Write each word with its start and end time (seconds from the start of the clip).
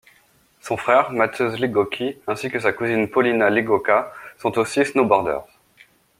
Son 0.61 0.77
frère 0.77 1.11
Mateusz 1.11 1.59
Ligocki 1.59 2.17
ainsi 2.25 2.49
que 2.49 2.59
sa 2.59 2.73
cousine 2.73 3.07
Paulina 3.07 3.51
Ligocka 3.51 4.11
sont 4.39 4.57
aussi 4.57 4.83
snowboardeurs. 4.83 5.45